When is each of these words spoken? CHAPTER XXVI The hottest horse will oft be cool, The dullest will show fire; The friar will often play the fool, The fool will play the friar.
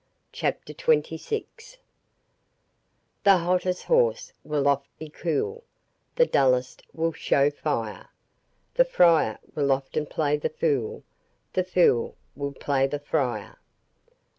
CHAPTER 0.31 0.73
XXVI 0.73 1.77
The 3.23 3.37
hottest 3.37 3.83
horse 3.83 4.33
will 4.43 4.67
oft 4.67 4.89
be 4.97 5.09
cool, 5.09 5.63
The 6.15 6.25
dullest 6.25 6.81
will 6.91 7.11
show 7.13 7.51
fire; 7.51 8.09
The 8.73 8.85
friar 8.85 9.37
will 9.53 9.71
often 9.71 10.07
play 10.07 10.37
the 10.37 10.49
fool, 10.49 11.03
The 11.53 11.63
fool 11.63 12.15
will 12.35 12.53
play 12.53 12.87
the 12.87 12.97
friar. 12.97 13.59